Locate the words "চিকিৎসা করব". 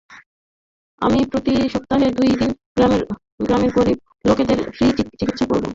4.97-5.65